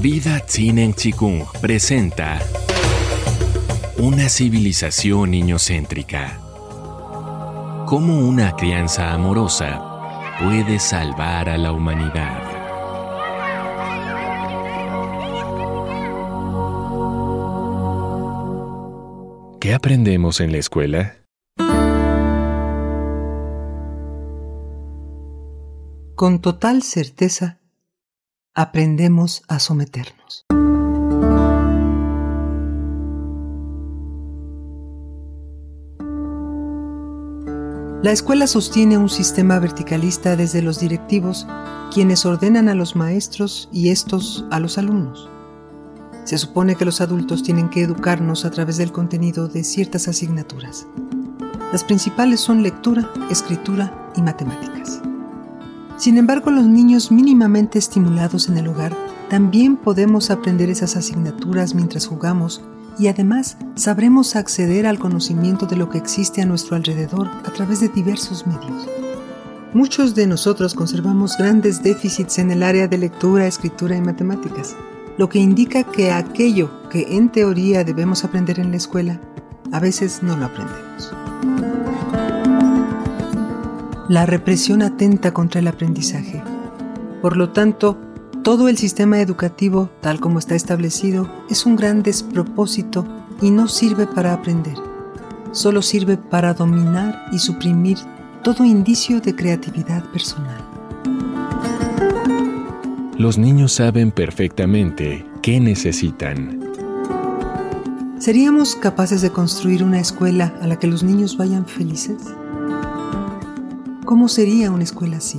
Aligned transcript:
Vida 0.00 0.38
Tsinen 0.38 0.94
Chikung 0.94 1.42
presenta 1.60 2.38
Una 3.98 4.28
civilización 4.28 5.32
niñocéntrica. 5.32 6.38
Cómo 7.84 8.20
una 8.20 8.54
crianza 8.54 9.12
amorosa 9.12 10.38
puede 10.38 10.78
salvar 10.78 11.48
a 11.48 11.58
la 11.58 11.72
humanidad. 11.72 12.42
¿Qué 19.58 19.74
aprendemos 19.74 20.38
en 20.40 20.52
la 20.52 20.58
escuela? 20.58 21.16
Con 26.14 26.40
total 26.40 26.84
certeza, 26.84 27.58
aprendemos 28.58 29.42
a 29.46 29.60
someternos. 29.60 30.44
La 38.02 38.10
escuela 38.10 38.48
sostiene 38.48 38.98
un 38.98 39.10
sistema 39.10 39.60
verticalista 39.60 40.34
desde 40.34 40.60
los 40.60 40.80
directivos, 40.80 41.46
quienes 41.94 42.26
ordenan 42.26 42.68
a 42.68 42.74
los 42.74 42.96
maestros 42.96 43.68
y 43.72 43.90
estos 43.90 44.44
a 44.50 44.58
los 44.58 44.76
alumnos. 44.76 45.28
Se 46.24 46.36
supone 46.36 46.74
que 46.74 46.84
los 46.84 47.00
adultos 47.00 47.44
tienen 47.44 47.68
que 47.68 47.82
educarnos 47.82 48.44
a 48.44 48.50
través 48.50 48.76
del 48.76 48.90
contenido 48.90 49.46
de 49.46 49.62
ciertas 49.62 50.08
asignaturas. 50.08 50.84
Las 51.70 51.84
principales 51.84 52.40
son 52.40 52.64
lectura, 52.64 53.08
escritura 53.30 54.10
y 54.16 54.22
matemáticas. 54.22 55.00
Sin 55.98 56.16
embargo, 56.16 56.52
los 56.52 56.64
niños 56.64 57.10
mínimamente 57.10 57.76
estimulados 57.76 58.48
en 58.48 58.56
el 58.56 58.68
hogar 58.68 58.96
también 59.28 59.76
podemos 59.76 60.30
aprender 60.30 60.70
esas 60.70 60.96
asignaturas 60.96 61.74
mientras 61.74 62.06
jugamos 62.06 62.62
y 63.00 63.08
además 63.08 63.56
sabremos 63.74 64.36
acceder 64.36 64.86
al 64.86 65.00
conocimiento 65.00 65.66
de 65.66 65.74
lo 65.74 65.90
que 65.90 65.98
existe 65.98 66.40
a 66.40 66.46
nuestro 66.46 66.76
alrededor 66.76 67.28
a 67.44 67.50
través 67.52 67.80
de 67.80 67.88
diversos 67.88 68.46
medios. 68.46 68.88
Muchos 69.74 70.14
de 70.14 70.28
nosotros 70.28 70.72
conservamos 70.72 71.36
grandes 71.36 71.82
déficits 71.82 72.38
en 72.38 72.52
el 72.52 72.62
área 72.62 72.86
de 72.86 72.98
lectura, 72.98 73.48
escritura 73.48 73.96
y 73.96 74.00
matemáticas, 74.00 74.76
lo 75.18 75.28
que 75.28 75.40
indica 75.40 75.82
que 75.82 76.12
aquello 76.12 76.70
que 76.90 77.16
en 77.16 77.28
teoría 77.28 77.82
debemos 77.82 78.22
aprender 78.22 78.60
en 78.60 78.70
la 78.70 78.76
escuela, 78.76 79.20
a 79.72 79.80
veces 79.80 80.22
no 80.22 80.36
lo 80.36 80.46
aprendemos. 80.46 81.17
La 84.08 84.24
represión 84.24 84.80
atenta 84.80 85.34
contra 85.34 85.60
el 85.60 85.68
aprendizaje. 85.68 86.42
Por 87.20 87.36
lo 87.36 87.50
tanto, 87.50 87.98
todo 88.42 88.68
el 88.68 88.78
sistema 88.78 89.20
educativo, 89.20 89.90
tal 90.00 90.18
como 90.18 90.38
está 90.38 90.54
establecido, 90.54 91.30
es 91.50 91.66
un 91.66 91.76
gran 91.76 92.02
despropósito 92.02 93.06
y 93.42 93.50
no 93.50 93.68
sirve 93.68 94.06
para 94.06 94.32
aprender. 94.32 94.76
Solo 95.52 95.82
sirve 95.82 96.16
para 96.16 96.54
dominar 96.54 97.26
y 97.32 97.38
suprimir 97.38 97.98
todo 98.42 98.64
indicio 98.64 99.20
de 99.20 99.36
creatividad 99.36 100.02
personal. 100.10 100.64
Los 103.18 103.36
niños 103.36 103.74
saben 103.74 104.10
perfectamente 104.10 105.26
qué 105.42 105.60
necesitan. 105.60 106.64
¿Seríamos 108.18 108.74
capaces 108.74 109.20
de 109.20 109.30
construir 109.30 109.84
una 109.84 110.00
escuela 110.00 110.54
a 110.62 110.66
la 110.66 110.78
que 110.78 110.86
los 110.86 111.02
niños 111.02 111.36
vayan 111.36 111.66
felices? 111.66 112.16
¿Cómo 114.08 114.28
sería 114.28 114.70
una 114.70 114.84
escuela 114.84 115.18
así? 115.18 115.38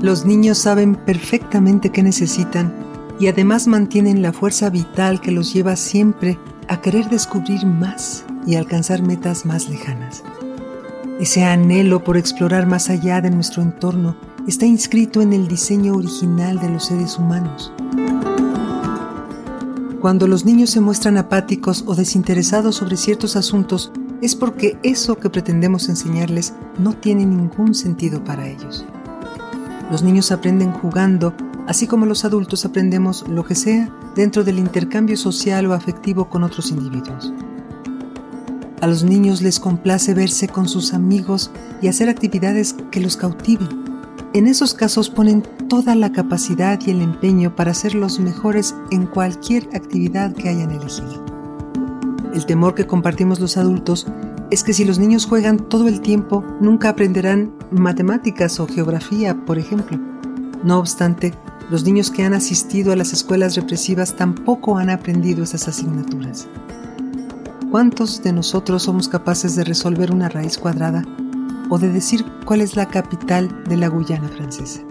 Los 0.00 0.24
niños 0.24 0.58
saben 0.58 0.94
perfectamente 0.94 1.90
qué 1.90 2.04
necesitan 2.04 2.72
y 3.18 3.26
además 3.26 3.66
mantienen 3.66 4.22
la 4.22 4.32
fuerza 4.32 4.70
vital 4.70 5.20
que 5.20 5.32
los 5.32 5.52
lleva 5.52 5.74
siempre 5.74 6.38
a 6.68 6.80
querer 6.80 7.08
descubrir 7.08 7.66
más 7.66 8.24
y 8.46 8.54
alcanzar 8.54 9.02
metas 9.02 9.44
más 9.44 9.68
lejanas. 9.68 10.22
Ese 11.18 11.42
anhelo 11.42 12.04
por 12.04 12.16
explorar 12.16 12.68
más 12.68 12.88
allá 12.88 13.20
de 13.20 13.32
nuestro 13.32 13.64
entorno 13.64 14.16
está 14.46 14.64
inscrito 14.64 15.20
en 15.22 15.32
el 15.32 15.48
diseño 15.48 15.94
original 15.96 16.60
de 16.60 16.68
los 16.68 16.84
seres 16.84 17.18
humanos. 17.18 17.72
Cuando 20.00 20.28
los 20.28 20.44
niños 20.44 20.70
se 20.70 20.80
muestran 20.80 21.18
apáticos 21.18 21.82
o 21.84 21.96
desinteresados 21.96 22.76
sobre 22.76 22.96
ciertos 22.96 23.34
asuntos, 23.34 23.90
es 24.22 24.34
porque 24.34 24.78
eso 24.82 25.18
que 25.18 25.30
pretendemos 25.30 25.88
enseñarles 25.88 26.54
no 26.78 26.94
tiene 26.94 27.26
ningún 27.26 27.74
sentido 27.74 28.22
para 28.24 28.48
ellos. 28.48 28.84
Los 29.90 30.02
niños 30.02 30.32
aprenden 30.32 30.72
jugando, 30.72 31.34
así 31.66 31.86
como 31.86 32.06
los 32.06 32.24
adultos 32.24 32.64
aprendemos 32.64 33.26
lo 33.28 33.44
que 33.44 33.54
sea 33.54 33.90
dentro 34.14 34.42
del 34.44 34.58
intercambio 34.58 35.16
social 35.16 35.66
o 35.66 35.74
afectivo 35.74 36.28
con 36.28 36.42
otros 36.42 36.70
individuos. 36.70 37.32
A 38.80 38.86
los 38.86 39.04
niños 39.04 39.42
les 39.42 39.60
complace 39.60 40.12
verse 40.12 40.48
con 40.48 40.68
sus 40.68 40.92
amigos 40.92 41.50
y 41.80 41.88
hacer 41.88 42.08
actividades 42.08 42.74
que 42.90 43.00
los 43.00 43.16
cautiven. 43.16 43.68
En 44.34 44.46
esos 44.46 44.74
casos 44.74 45.08
ponen 45.08 45.42
toda 45.68 45.94
la 45.94 46.12
capacidad 46.12 46.78
y 46.84 46.90
el 46.90 47.00
empeño 47.00 47.56
para 47.56 47.72
ser 47.74 47.94
los 47.94 48.20
mejores 48.20 48.74
en 48.90 49.06
cualquier 49.06 49.68
actividad 49.74 50.34
que 50.34 50.48
hayan 50.48 50.72
elegido. 50.72 51.35
El 52.36 52.44
temor 52.44 52.74
que 52.74 52.86
compartimos 52.86 53.40
los 53.40 53.56
adultos 53.56 54.06
es 54.50 54.62
que 54.62 54.74
si 54.74 54.84
los 54.84 54.98
niños 54.98 55.24
juegan 55.24 55.56
todo 55.56 55.88
el 55.88 56.02
tiempo, 56.02 56.44
nunca 56.60 56.90
aprenderán 56.90 57.50
matemáticas 57.70 58.60
o 58.60 58.66
geografía, 58.66 59.34
por 59.46 59.58
ejemplo. 59.58 59.98
No 60.62 60.78
obstante, 60.78 61.32
los 61.70 61.84
niños 61.84 62.10
que 62.10 62.24
han 62.24 62.34
asistido 62.34 62.92
a 62.92 62.96
las 62.96 63.14
escuelas 63.14 63.56
represivas 63.56 64.16
tampoco 64.16 64.76
han 64.76 64.90
aprendido 64.90 65.44
esas 65.44 65.66
asignaturas. 65.66 66.46
¿Cuántos 67.70 68.22
de 68.22 68.34
nosotros 68.34 68.82
somos 68.82 69.08
capaces 69.08 69.56
de 69.56 69.64
resolver 69.64 70.12
una 70.12 70.28
raíz 70.28 70.58
cuadrada 70.58 71.06
o 71.70 71.78
de 71.78 71.88
decir 71.88 72.22
cuál 72.44 72.60
es 72.60 72.76
la 72.76 72.84
capital 72.84 73.64
de 73.64 73.78
la 73.78 73.88
Guyana 73.88 74.28
francesa? 74.28 74.82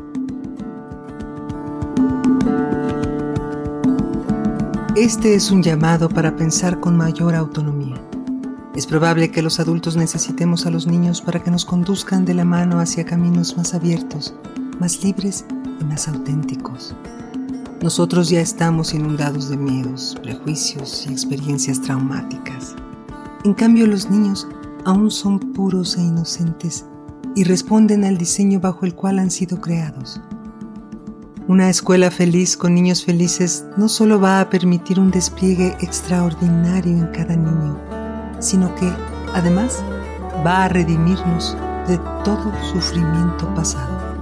Este 4.95 5.35
es 5.35 5.51
un 5.51 5.61
llamado 5.61 6.07
para 6.07 6.37
pensar 6.37 6.79
con 6.79 6.95
mayor 6.95 7.35
autonomía. 7.35 8.01
Es 8.75 8.87
probable 8.87 9.29
que 9.29 9.41
los 9.41 9.59
adultos 9.59 9.97
necesitemos 9.97 10.65
a 10.65 10.71
los 10.71 10.87
niños 10.87 11.21
para 11.21 11.43
que 11.43 11.51
nos 11.51 11.65
conduzcan 11.65 12.23
de 12.23 12.33
la 12.33 12.45
mano 12.45 12.79
hacia 12.79 13.03
caminos 13.05 13.57
más 13.57 13.73
abiertos, 13.73 14.33
más 14.79 15.03
libres 15.03 15.43
y 15.81 15.83
más 15.83 16.07
auténticos. 16.07 16.95
Nosotros 17.81 18.29
ya 18.29 18.39
estamos 18.39 18.93
inundados 18.93 19.49
de 19.49 19.57
miedos, 19.57 20.15
prejuicios 20.23 21.05
y 21.09 21.11
experiencias 21.11 21.81
traumáticas. 21.81 22.73
En 23.43 23.53
cambio, 23.53 23.87
los 23.87 24.09
niños 24.09 24.47
aún 24.85 25.11
son 25.11 25.39
puros 25.39 25.97
e 25.97 26.03
inocentes 26.03 26.85
y 27.35 27.43
responden 27.43 28.05
al 28.05 28.17
diseño 28.17 28.61
bajo 28.61 28.85
el 28.85 28.95
cual 28.95 29.19
han 29.19 29.29
sido 29.29 29.59
creados. 29.59 30.21
Una 31.47 31.69
escuela 31.69 32.09
feliz 32.09 32.57
con 32.57 32.73
niños 32.73 33.05
felices 33.05 33.65
no 33.77 33.87
solo 33.87 34.19
va 34.19 34.41
a 34.41 34.49
permitir 34.49 34.99
un 34.99 35.11
despliegue 35.11 35.77
extraordinario 35.79 36.91
en 36.91 37.05
cada 37.11 37.35
niño, 37.35 37.79
sino 38.39 38.73
que, 38.73 38.91
además, 39.31 39.83
va 40.43 40.65
a 40.65 40.69
redimirnos 40.69 41.55
de 41.87 41.99
todo 42.23 42.51
sufrimiento 42.73 43.47
pasado. 43.53 44.14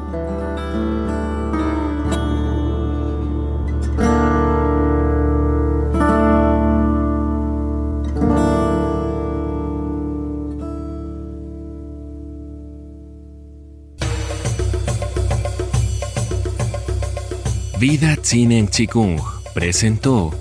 Vida 17.83 18.15
Tsinen 18.15 18.69
Chikung 18.69 19.19
presentó 19.53 20.31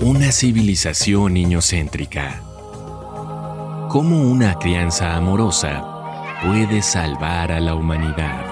una 0.00 0.30
civilización 0.30 1.32
niñocéntrica. 1.32 2.42
Cómo 3.88 4.20
una 4.20 4.58
crianza 4.58 5.16
amorosa 5.16 5.82
puede 6.44 6.82
salvar 6.82 7.50
a 7.50 7.60
la 7.60 7.74
humanidad. 7.74 8.49